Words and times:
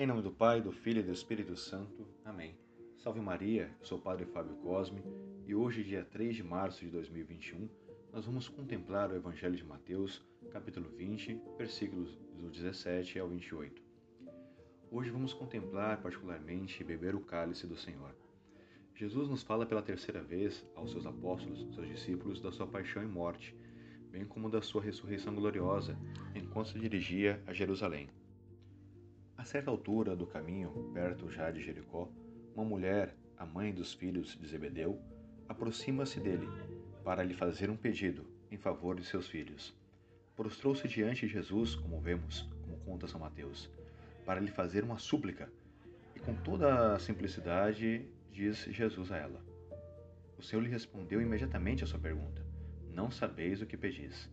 Em 0.00 0.06
nome 0.06 0.22
do 0.22 0.30
Pai, 0.30 0.60
do 0.60 0.70
Filho 0.70 1.00
e 1.00 1.02
do 1.02 1.10
Espírito 1.10 1.56
Santo. 1.56 2.06
Amém. 2.24 2.54
Salve 2.98 3.20
Maria, 3.20 3.68
eu 3.80 3.84
sou 3.84 3.98
o 3.98 4.00
Padre 4.00 4.26
Fábio 4.26 4.54
Cosme 4.58 5.02
e 5.44 5.56
hoje, 5.56 5.82
dia 5.82 6.04
3 6.04 6.36
de 6.36 6.44
março 6.44 6.84
de 6.84 6.90
2021, 6.92 7.68
nós 8.12 8.24
vamos 8.24 8.48
contemplar 8.48 9.10
o 9.10 9.16
Evangelho 9.16 9.56
de 9.56 9.64
Mateus, 9.64 10.24
capítulo 10.52 10.88
20, 10.88 11.42
versículos 11.58 12.16
do 12.32 12.48
17 12.48 13.18
ao 13.18 13.26
28. 13.26 13.82
Hoje 14.88 15.10
vamos 15.10 15.34
contemplar 15.34 16.00
particularmente 16.00 16.84
beber 16.84 17.16
o 17.16 17.20
cálice 17.20 17.66
do 17.66 17.76
Senhor. 17.76 18.14
Jesus 18.94 19.28
nos 19.28 19.42
fala 19.42 19.66
pela 19.66 19.82
terceira 19.82 20.22
vez 20.22 20.64
aos 20.76 20.92
seus 20.92 21.06
apóstolos, 21.06 21.74
seus 21.74 21.88
discípulos, 21.88 22.40
da 22.40 22.52
sua 22.52 22.68
paixão 22.68 23.02
e 23.02 23.06
morte, 23.08 23.52
bem 24.12 24.24
como 24.24 24.48
da 24.48 24.62
sua 24.62 24.80
ressurreição 24.80 25.34
gloriosa, 25.34 25.98
enquanto 26.36 26.68
se 26.68 26.78
dirigia 26.78 27.42
a 27.48 27.52
Jerusalém. 27.52 28.08
A 29.38 29.44
certa 29.44 29.70
altura 29.70 30.16
do 30.16 30.26
caminho, 30.26 30.90
perto 30.92 31.30
já 31.30 31.48
de 31.52 31.62
Jericó, 31.62 32.10
uma 32.56 32.64
mulher, 32.64 33.14
a 33.36 33.46
mãe 33.46 33.72
dos 33.72 33.94
filhos 33.94 34.36
de 34.36 34.48
Zebedeu, 34.48 35.00
aproxima-se 35.48 36.18
dele 36.18 36.48
para 37.04 37.22
lhe 37.22 37.32
fazer 37.32 37.70
um 37.70 37.76
pedido 37.76 38.26
em 38.50 38.56
favor 38.56 38.96
de 38.96 39.06
seus 39.06 39.28
filhos. 39.28 39.72
Prostrou-se 40.34 40.88
diante 40.88 41.24
de 41.24 41.32
Jesus, 41.32 41.76
como 41.76 42.00
vemos, 42.00 42.50
como 42.62 42.80
conta 42.80 43.06
São 43.06 43.20
Mateus, 43.20 43.70
para 44.26 44.40
lhe 44.40 44.50
fazer 44.50 44.82
uma 44.82 44.98
súplica, 44.98 45.48
e 46.16 46.18
com 46.18 46.34
toda 46.34 46.96
a 46.96 46.98
simplicidade 46.98 48.08
diz 48.32 48.64
Jesus 48.64 49.12
a 49.12 49.18
ela. 49.18 49.40
O 50.36 50.42
Senhor 50.42 50.62
lhe 50.62 50.68
respondeu 50.68 51.22
imediatamente 51.22 51.84
a 51.84 51.86
sua 51.86 52.00
pergunta: 52.00 52.44
Não 52.92 53.08
sabeis 53.08 53.62
o 53.62 53.66
que 53.66 53.76
pedis. 53.76 54.28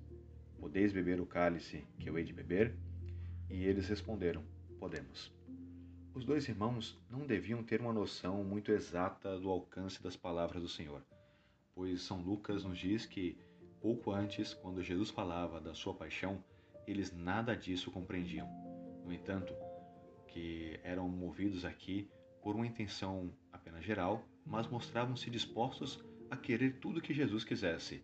Podeis 0.59 0.91
beber 0.91 1.21
o 1.21 1.27
cálice 1.27 1.85
que 1.99 2.09
eu 2.09 2.17
hei 2.17 2.23
de 2.23 2.33
beber? 2.33 2.73
E 3.51 3.65
eles 3.65 3.87
responderam: 3.87 4.43
Podemos. 4.79 5.33
Os 6.13 6.23
dois 6.23 6.47
irmãos 6.47 6.97
não 7.09 7.25
deviam 7.25 7.63
ter 7.63 7.81
uma 7.81 7.91
noção 7.91 8.43
muito 8.43 8.71
exata 8.71 9.37
do 9.39 9.49
alcance 9.49 10.01
das 10.01 10.15
palavras 10.15 10.61
do 10.61 10.69
Senhor, 10.69 11.01
pois 11.73 12.01
São 12.01 12.21
Lucas 12.21 12.63
nos 12.63 12.77
diz 12.77 13.05
que, 13.05 13.37
pouco 13.81 14.11
antes, 14.11 14.53
quando 14.53 14.83
Jesus 14.83 15.09
falava 15.09 15.59
da 15.59 15.73
sua 15.73 15.93
paixão, 15.93 16.43
eles 16.87 17.11
nada 17.11 17.55
disso 17.55 17.91
compreendiam. 17.91 18.47
No 19.03 19.11
entanto, 19.11 19.53
que 20.27 20.79
eram 20.83 21.07
movidos 21.09 21.65
aqui 21.65 22.09
por 22.41 22.55
uma 22.55 22.67
intenção 22.67 23.33
apenas 23.51 23.83
geral, 23.83 24.23
mas 24.45 24.67
mostravam-se 24.67 25.29
dispostos 25.29 26.03
a 26.29 26.37
querer 26.37 26.79
tudo 26.79 27.01
que 27.01 27.13
Jesus 27.13 27.43
quisesse. 27.43 28.03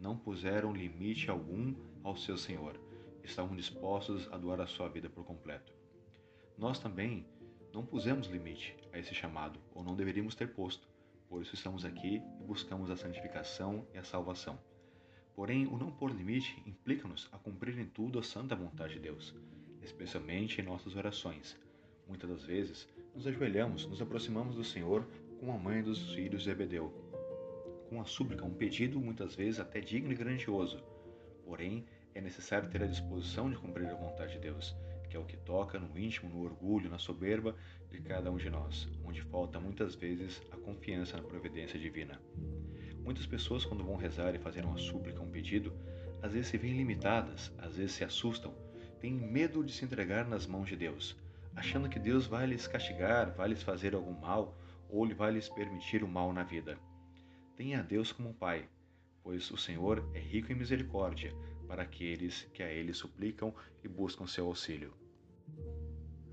Não 0.00 0.16
puseram 0.16 0.72
limite 0.72 1.30
algum 1.30 1.74
ao 2.02 2.16
seu 2.16 2.36
Senhor. 2.36 2.78
Estavam 3.22 3.56
dispostos 3.56 4.28
a 4.32 4.36
doar 4.36 4.60
a 4.60 4.66
sua 4.66 4.88
vida 4.88 5.08
por 5.08 5.24
completo. 5.24 5.77
Nós 6.58 6.80
também 6.80 7.24
não 7.72 7.86
pusemos 7.86 8.26
limite 8.26 8.76
a 8.92 8.98
esse 8.98 9.14
chamado, 9.14 9.60
ou 9.72 9.84
não 9.84 9.94
deveríamos 9.94 10.34
ter 10.34 10.48
posto. 10.48 10.88
Por 11.28 11.40
isso 11.40 11.54
estamos 11.54 11.84
aqui 11.84 12.20
e 12.40 12.44
buscamos 12.44 12.90
a 12.90 12.96
santificação 12.96 13.86
e 13.94 13.98
a 13.98 14.02
salvação. 14.02 14.58
Porém, 15.36 15.68
o 15.68 15.78
não 15.78 15.92
pôr 15.92 16.10
limite 16.10 16.60
implica-nos 16.66 17.28
a 17.30 17.38
cumprir 17.38 17.78
em 17.78 17.86
tudo 17.86 18.18
a 18.18 18.24
santa 18.24 18.56
vontade 18.56 18.94
de 18.94 18.98
Deus, 18.98 19.32
especialmente 19.80 20.60
em 20.60 20.64
nossas 20.64 20.96
orações. 20.96 21.56
Muitas 22.08 22.28
das 22.28 22.42
vezes, 22.42 22.88
nos 23.14 23.24
ajoelhamos, 23.24 23.86
nos 23.86 24.02
aproximamos 24.02 24.56
do 24.56 24.64
Senhor 24.64 25.06
com 25.38 25.52
a 25.52 25.56
mãe 25.56 25.80
dos 25.80 26.12
filhos 26.12 26.42
de 26.42 26.48
Zebedeu, 26.48 26.92
com 27.88 28.00
a 28.00 28.04
súplica, 28.04 28.44
um 28.44 28.52
pedido 28.52 28.98
muitas 28.98 29.36
vezes 29.36 29.60
até 29.60 29.80
digno 29.80 30.10
e 30.10 30.16
grandioso. 30.16 30.82
Porém, 31.44 31.86
é 32.16 32.20
necessário 32.20 32.68
ter 32.68 32.82
a 32.82 32.86
disposição 32.88 33.48
de 33.48 33.56
cumprir 33.56 33.88
a 33.88 33.94
vontade 33.94 34.32
de 34.32 34.40
Deus 34.40 34.74
que 35.08 35.16
é 35.16 35.20
o 35.20 35.24
que 35.24 35.36
toca 35.36 35.78
no 35.78 35.98
íntimo, 35.98 36.28
no 36.28 36.44
orgulho, 36.44 36.90
na 36.90 36.98
soberba 36.98 37.56
de 37.90 38.00
cada 38.00 38.30
um 38.30 38.36
de 38.36 38.50
nós, 38.50 38.88
onde 39.04 39.22
falta 39.22 39.58
muitas 39.58 39.94
vezes 39.94 40.42
a 40.52 40.56
confiança 40.56 41.16
na 41.16 41.22
providência 41.22 41.78
divina. 41.78 42.20
Muitas 43.02 43.26
pessoas, 43.26 43.64
quando 43.64 43.84
vão 43.84 43.96
rezar 43.96 44.34
e 44.34 44.38
fazer 44.38 44.64
uma 44.64 44.76
súplica, 44.76 45.22
um 45.22 45.30
pedido, 45.30 45.72
às 46.22 46.32
vezes 46.32 46.48
se 46.48 46.58
veem 46.58 46.76
limitadas, 46.76 47.52
às 47.58 47.76
vezes 47.76 47.92
se 47.92 48.04
assustam, 48.04 48.54
têm 49.00 49.12
medo 49.12 49.64
de 49.64 49.72
se 49.72 49.84
entregar 49.84 50.26
nas 50.26 50.46
mãos 50.46 50.68
de 50.68 50.76
Deus, 50.76 51.16
achando 51.56 51.88
que 51.88 51.98
Deus 51.98 52.26
vai 52.26 52.46
lhes 52.46 52.66
castigar, 52.66 53.34
vai 53.34 53.48
lhes 53.48 53.62
fazer 53.62 53.94
algum 53.94 54.12
mal 54.12 54.56
ou 54.90 55.08
vai 55.14 55.32
lhes 55.32 55.48
permitir 55.48 56.02
o 56.02 56.08
mal 56.08 56.32
na 56.32 56.42
vida. 56.42 56.78
Tenha 57.56 57.82
Deus 57.82 58.12
como 58.12 58.30
um 58.30 58.34
Pai, 58.34 58.68
pois 59.22 59.50
o 59.50 59.56
Senhor 59.56 60.08
é 60.14 60.18
rico 60.18 60.52
em 60.52 60.54
misericórdia 60.54 61.34
para 61.68 61.82
aqueles 61.82 62.48
que 62.52 62.62
a 62.62 62.72
Ele 62.72 62.92
suplicam 62.92 63.54
e 63.84 63.86
buscam 63.86 64.26
seu 64.26 64.46
auxílio. 64.46 64.92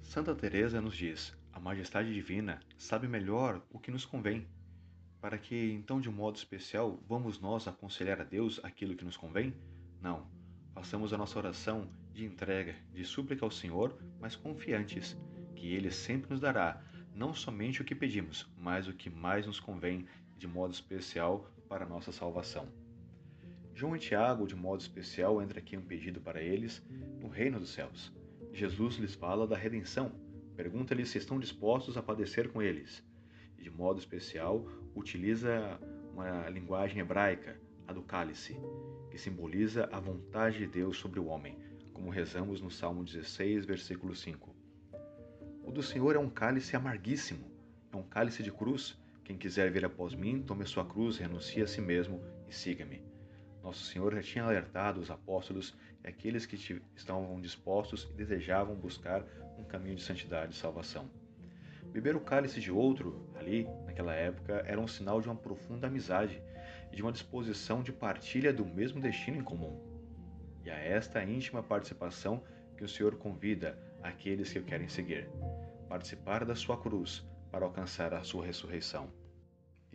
Santa 0.01 0.34
Teresa 0.34 0.81
nos 0.81 0.96
diz: 0.96 1.38
a 1.51 1.59
majestade 1.59 2.13
divina 2.13 2.59
sabe 2.78 3.07
melhor 3.07 3.62
o 3.69 3.78
que 3.78 3.91
nos 3.91 4.06
convém, 4.06 4.47
para 5.19 5.38
que 5.38 5.72
então 5.73 6.00
de 6.00 6.09
modo 6.09 6.38
especial 6.38 7.00
vamos 7.07 7.40
nós 7.40 7.68
aconselhar 7.68 8.22
a 8.22 8.23
Deus 8.23 8.59
aquilo 8.63 8.96
que 8.96 9.06
nos 9.06 9.18
convém? 9.18 9.53
Não. 10.01 10.28
Façamos 10.73 11.13
a 11.13 11.18
nossa 11.18 11.38
oração 11.38 11.90
de 12.13 12.25
entrega, 12.25 12.75
de 12.94 13.03
súplica 13.03 13.46
ao 13.46 13.52
Senhor, 13.52 13.97
mas 14.19 14.35
confiantes 14.35 15.17
que 15.56 15.73
Ele 15.73 15.91
sempre 15.91 16.29
nos 16.29 16.40
dará 16.40 16.81
não 17.13 17.34
somente 17.34 17.81
o 17.81 17.85
que 17.85 17.96
pedimos, 17.96 18.46
mas 18.57 18.88
o 18.88 18.94
que 18.94 19.09
mais 19.09 19.46
nos 19.46 19.59
convém 19.59 20.06
de 20.38 20.47
modo 20.47 20.73
especial 20.73 21.50
para 21.69 21.85
a 21.85 21.88
nossa 21.88 22.12
salvação. 22.12 22.84
João 23.78 23.94
e 23.94 24.00
Tiago, 24.00 24.47
de 24.47 24.56
modo 24.56 24.80
especial, 24.80 25.41
entra 25.41 25.59
aqui 25.59 25.75
um 25.75 25.81
pedido 25.81 26.22
para 26.22 26.41
eles 26.41 26.81
no 27.19 27.28
reino 27.28 27.59
dos 27.59 27.72
céus. 27.72 28.09
Jesus 28.53 28.96
lhes 28.96 29.13
fala 29.13 29.46
da 29.46 29.58
redenção, 29.58 30.13
pergunta-lhes 30.56 31.09
se 31.09 31.18
estão 31.18 31.38
dispostos 31.38 31.97
a 31.97 32.02
padecer 32.02 32.47
com 32.47 32.62
eles. 32.62 33.03
E, 33.58 33.64
de 33.64 33.69
modo 33.69 34.00
especial, 34.00 34.66
utiliza 34.96 35.78
uma 36.14 36.47
linguagem 36.47 37.00
hebraica, 37.00 37.59
a 37.85 37.91
do 37.91 38.02
cálice, 38.02 38.56
que 39.12 39.18
simboliza 39.18 39.90
a 39.91 40.00
vontade 40.00 40.59
de 40.59 40.68
Deus 40.68 40.96
sobre 40.96 41.19
o 41.19 41.25
homem, 41.25 41.58
como 41.91 42.09
rezamos 42.09 42.62
no 42.62 42.72
Salmo 42.72 43.03
16, 43.03 43.66
versículo 43.66 44.16
5. 44.16 44.56
O 45.66 45.69
do 45.69 45.84
Senhor 45.84 46.16
é 46.16 46.19
um 46.19 46.30
cálice 46.30 46.78
amarguíssimo, 46.78 47.52
é 47.91 47.97
um 47.97 48.03
cálice 48.03 48.41
de 48.41 48.53
cruz. 48.53 48.97
Quem 49.25 49.38
quiser 49.38 49.69
vir 49.69 49.84
após 49.84 50.14
mim, 50.14 50.41
tome 50.41 50.66
sua 50.66 50.85
cruz, 50.85 51.18
renuncie 51.18 51.62
a 51.62 51.68
si 51.68 51.81
mesmo 51.81 52.22
e 52.47 52.56
siga-me. 52.56 53.15
Nosso 53.66 53.84
Senhor 53.86 54.14
já 54.14 54.22
tinha 54.22 54.44
alertado 54.44 55.02
os 55.02 55.09
apóstolos 55.09 55.76
e 56.03 56.08
aqueles 56.08 56.46
que 56.46 56.56
estavam 56.96 57.42
dispostos 57.42 58.08
e 58.12 58.14
desejavam 58.14 58.76
buscar 58.76 59.26
um 59.58 59.64
caminho 59.64 59.96
de 59.96 60.03
santidade 60.03 60.53
e 60.53 60.56
salvação. 60.56 61.09
Beber 61.86 62.16
o 62.16 62.20
cálice 62.20 62.62
de 62.62 62.72
outro, 62.72 63.28
ali, 63.34 63.68
naquela 63.88 64.14
época, 64.14 64.64
era 64.68 64.80
um 64.80 64.88
sinal 64.88 65.20
de 65.20 65.28
uma 65.28 65.36
profunda 65.36 65.88
amizade 65.88 66.40
e 66.92 66.96
de 66.96 67.02
uma 67.02 67.12
disposição 67.12 67.81
de 67.81 67.92
partilha 67.92 68.53
do 68.53 68.64
mesmo 68.64 69.02
destino 69.02 69.38
em 69.38 69.44
comum. 69.44 69.82
E 70.64 70.70
a 70.70 70.78
esta 70.78 71.24
íntima 71.24 71.64
participação 71.64 72.44
que 72.78 72.84
o 72.84 72.88
Senhor 72.88 73.16
convida 73.16 73.80
aqueles 74.03 74.53
que 74.53 74.59
o 74.59 74.64
querem 74.64 74.88
seguir, 74.88 75.28
participar 75.90 76.46
da 76.46 76.53
sua 76.53 76.80
cruz 76.80 77.28
para 77.50 77.66
alcançar 77.66 78.14
a 78.14 78.24
sua 78.24 78.46
ressurreição. 78.46 79.25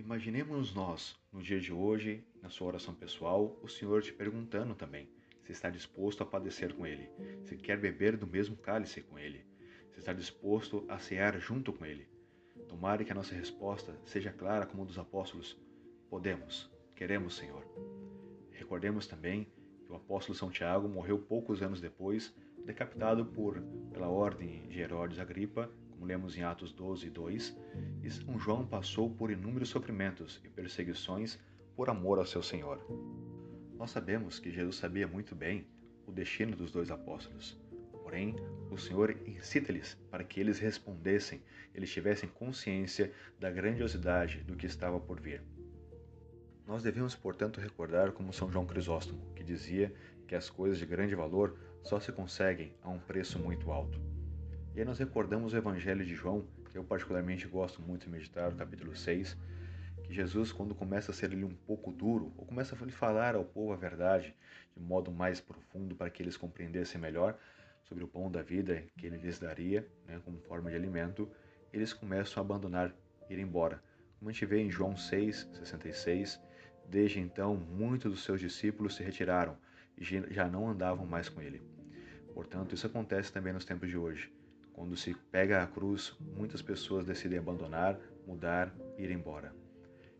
Imaginemos 0.01 0.75
nós, 0.75 1.15
no 1.31 1.43
dia 1.43 1.61
de 1.61 1.75
hoje, 1.75 2.25
na 2.41 2.49
sua 2.49 2.69
oração 2.69 2.95
pessoal, 2.95 3.61
o 3.63 3.69
Senhor 3.69 4.03
te 4.03 4.11
perguntando 4.15 4.75
também 4.75 5.07
se 5.43 5.53
está 5.53 5.69
disposto 5.69 6.23
a 6.23 6.27
padecer 6.27 6.73
com 6.73 6.87
Ele, 6.87 7.11
se 7.45 7.55
quer 7.55 7.79
beber 7.79 8.17
do 8.17 8.27
mesmo 8.27 8.57
cálice 8.57 9.03
com 9.03 9.19
Ele, 9.19 9.45
se 9.93 9.99
está 9.99 10.15
disposto 10.15 10.87
a 10.89 10.99
cear 10.99 11.39
junto 11.39 11.71
com 11.71 11.85
Ele. 11.85 12.09
Tomara 12.67 13.05
que 13.05 13.13
a 13.13 13.15
nossa 13.15 13.35
resposta 13.35 13.95
seja 14.07 14.33
clara 14.33 14.65
como 14.65 14.85
a 14.85 14.87
dos 14.87 14.99
apóstolos: 14.99 15.55
podemos, 16.09 16.71
queremos, 16.97 17.37
Senhor. 17.37 17.63
Recordemos 18.53 19.07
também 19.07 19.53
que 19.85 19.93
o 19.93 19.97
apóstolo 19.97 20.37
São 20.37 20.51
Tiago 20.51 20.89
morreu 20.89 21.19
poucos 21.19 21.61
anos 21.61 21.79
depois, 21.79 22.35
decapitado 22.65 23.27
por, 23.27 23.61
pela 23.93 24.09
ordem 24.09 24.67
de 24.67 24.81
Herodes 24.81 25.19
Agripa 25.19 25.71
como 26.01 26.09
lemos 26.09 26.35
em 26.35 26.43
Atos 26.43 26.73
12, 26.73 27.11
2, 27.11 27.57
e 28.03 28.11
São 28.11 28.39
João 28.39 28.67
passou 28.67 29.11
por 29.11 29.31
inúmeros 29.31 29.69
sofrimentos 29.69 30.41
e 30.43 30.49
perseguições 30.49 31.39
por 31.77 31.91
amor 31.91 32.19
ao 32.19 32.25
seu 32.25 32.43
Senhor. 32.43 32.83
Nós 33.77 33.91
sabemos 33.91 34.39
que 34.39 34.51
Jesus 34.51 34.77
sabia 34.77 35.07
muito 35.07 35.35
bem 35.35 35.67
o 36.07 36.11
destino 36.11 36.57
dos 36.57 36.73
dois 36.73 36.91
apóstolos. 36.91 37.61
Porém, 38.03 38.35
o 38.71 38.79
Senhor 38.79 39.15
incita-lhes 39.27 39.95
para 40.11 40.25
que 40.25 40.41
eles 40.41 40.59
respondessem, 40.59 41.43
eles 41.75 41.93
tivessem 41.93 42.31
consciência 42.31 43.13
da 43.39 43.51
grandiosidade 43.51 44.39
do 44.45 44.57
que 44.57 44.65
estava 44.65 44.99
por 44.99 45.21
vir. 45.21 45.43
Nós 46.67 46.83
devemos, 46.83 47.15
portanto, 47.15 47.61
recordar 47.61 48.13
como 48.13 48.33
São 48.33 48.51
João 48.51 48.65
Crisóstomo, 48.65 49.21
que 49.35 49.45
dizia 49.45 49.95
que 50.27 50.35
as 50.35 50.49
coisas 50.49 50.79
de 50.79 50.87
grande 50.87 51.15
valor 51.15 51.59
só 51.83 52.01
se 52.01 52.11
conseguem 52.11 52.73
a 52.83 52.89
um 52.89 52.99
preço 52.99 53.39
muito 53.39 53.71
alto. 53.71 54.01
E 54.73 54.79
aí 54.79 54.85
nós 54.85 54.99
recordamos 54.99 55.53
o 55.53 55.57
Evangelho 55.57 56.05
de 56.05 56.15
João, 56.15 56.47
que 56.71 56.79
eu 56.79 56.85
particularmente 56.85 57.47
gosto 57.49 57.83
muito 57.83 58.05
de 58.05 58.11
meditar, 58.11 58.53
o 58.53 58.57
capítulo 58.57 58.95
6, 58.95 59.37
que 60.05 60.15
Jesus, 60.15 60.53
quando 60.53 60.77
começa 60.77 61.11
a 61.11 61.15
ser 61.15 61.33
ele 61.33 61.45
um 61.45 61.55
pouco 61.55 61.91
duro, 61.91 62.33
ou 62.37 62.47
começa 62.47 62.77
a 62.77 62.89
falar 62.91 63.35
ao 63.35 63.45
povo 63.45 63.73
a 63.73 63.77
verdade 63.77 64.33
de 64.77 64.81
modo 64.81 65.11
mais 65.11 65.41
profundo 65.41 65.97
para 65.97 66.09
que 66.09 66.23
eles 66.23 66.37
compreendessem 66.37 67.01
melhor, 67.01 67.37
sobre 67.83 68.05
o 68.05 68.09
pão 68.09 68.31
da 68.31 68.43
vida 68.43 68.85
que 68.97 69.07
ele 69.07 69.17
lhes 69.17 69.41
daria, 69.41 69.85
né, 70.07 70.21
como 70.25 70.39
forma 70.43 70.71
de 70.71 70.77
alimento, 70.77 71.29
eles 71.73 71.93
começam 71.93 72.41
a 72.41 72.47
abandonar, 72.47 72.95
ir 73.29 73.41
embora. 73.41 73.83
Como 74.21 74.31
a 74.31 74.33
gente 74.33 74.47
vê 74.47 74.61
em 74.61 74.71
João 74.71 74.97
6, 74.97 75.51
66, 75.53 76.41
desde 76.89 77.19
então 77.19 77.57
muitos 77.57 78.13
dos 78.13 78.23
seus 78.23 78.41
discípulos 78.41 78.95
se 78.95 79.03
retiraram 79.03 79.57
e 79.99 80.05
já 80.05 80.49
não 80.49 80.69
andavam 80.69 81.05
mais 81.05 81.29
com 81.29 81.43
ele. 81.43 81.61
Portanto, 82.33 82.75
isso 82.75 82.87
acontece 82.87 83.33
também 83.33 83.53
nos 83.53 83.65
tempos 83.65 83.89
de 83.89 83.97
hoje. 83.97 84.33
Quando 84.81 84.97
se 84.97 85.13
pega 85.31 85.63
a 85.63 85.67
cruz, 85.67 86.17
muitas 86.35 86.63
pessoas 86.63 87.05
decidem 87.05 87.39
abandonar, 87.39 88.01
mudar 88.27 88.75
ir 88.97 89.11
embora. 89.11 89.55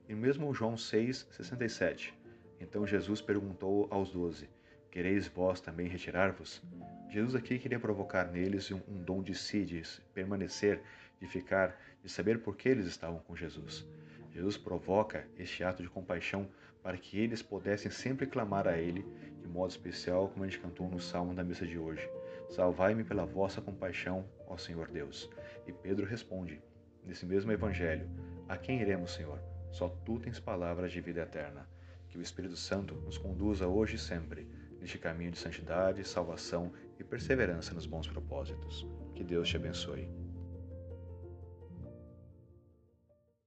E 0.07 0.15
mesmo 0.15 0.53
João 0.53 0.77
6, 0.77 1.29
67. 1.31 2.13
Então 2.61 2.87
Jesus 2.87 3.23
perguntou 3.23 3.89
aos 3.91 4.13
doze: 4.13 4.51
Quereis 4.91 5.27
vós 5.29 5.63
também 5.63 5.89
retirar-vos? 5.89 6.63
Jesus 7.09 7.35
aqui 7.35 7.59
queria 7.59 7.81
provocar 7.81 8.31
neles 8.31 8.71
um, 8.71 8.83
um 8.87 9.03
dom 9.03 9.23
de 9.23 9.35
si, 9.35 9.65
de 9.65 9.83
permanecer, 10.13 10.83
de 11.19 11.27
ficar, 11.27 11.75
de 12.05 12.11
saber 12.11 12.41
por 12.41 12.55
que 12.55 12.69
eles 12.69 12.85
estavam 12.85 13.19
com 13.21 13.35
Jesus. 13.35 13.87
Jesus 14.31 14.57
provoca 14.57 15.27
este 15.37 15.65
ato 15.65 15.83
de 15.83 15.89
compaixão 15.89 16.49
para 16.83 16.97
que 16.97 17.19
eles 17.19 17.43
pudessem 17.43 17.91
sempre 17.91 18.27
clamar 18.27 18.67
a 18.67 18.79
Ele, 18.79 19.05
de 19.41 19.49
modo 19.49 19.71
especial, 19.71 20.29
como 20.29 20.45
a 20.45 20.49
gente 20.49 20.61
cantou 20.61 20.89
no 20.89 21.01
salmo 21.01 21.35
da 21.35 21.45
missa 21.45 21.67
de 21.67 21.79
hoje: 21.79 22.09
Salvai-me 22.49 23.05
pela 23.05 23.27
vossa 23.27 23.61
compaixão, 23.61 24.25
ó 24.47 24.57
Senhor 24.57 24.89
Deus. 24.89 25.31
E 25.67 25.73
Pedro 25.73 26.07
responde, 26.07 26.61
nesse 27.05 27.27
mesmo 27.27 27.53
evangelho: 27.53 28.09
A 28.49 28.57
quem 28.57 28.81
iremos, 28.81 29.13
Senhor? 29.13 29.39
Só 29.71 29.89
tu 29.89 30.19
tens 30.19 30.41
palavras 30.41 30.93
de 30.93 31.01
vida 31.01 31.23
eterna. 31.23 31.69
Que 32.09 32.19
o 32.19 32.23
Espírito 32.23 32.57
Santo 32.57 32.95
nos 32.95 33.17
conduza 33.17 33.69
hoje 33.69 33.95
e 33.95 33.99
sempre 33.99 34.49
neste 34.81 34.99
caminho 34.99 35.31
de 35.31 35.39
santidade, 35.39 36.07
salvação 36.07 36.73
e 36.99 37.05
perseverança 37.05 37.75
nos 37.75 37.87
bons 37.87 38.09
propósitos. 38.09 38.87
Que 39.15 39.23
Deus 39.23 39.49
te 39.49 39.57
abençoe. 39.57 40.20